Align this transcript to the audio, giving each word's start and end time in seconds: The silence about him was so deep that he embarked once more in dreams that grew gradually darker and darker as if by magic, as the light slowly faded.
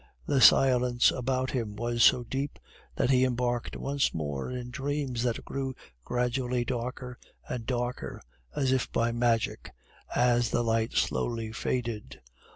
The 0.25 0.41
silence 0.41 1.11
about 1.11 1.51
him 1.51 1.75
was 1.75 2.01
so 2.01 2.23
deep 2.23 2.57
that 2.95 3.11
he 3.11 3.23
embarked 3.23 3.77
once 3.77 4.15
more 4.15 4.49
in 4.49 4.71
dreams 4.71 5.21
that 5.21 5.45
grew 5.45 5.75
gradually 6.03 6.65
darker 6.65 7.19
and 7.47 7.67
darker 7.67 8.19
as 8.55 8.71
if 8.71 8.91
by 8.91 9.11
magic, 9.11 9.69
as 10.15 10.49
the 10.49 10.63
light 10.63 10.93
slowly 10.93 11.51
faded. 11.51 12.19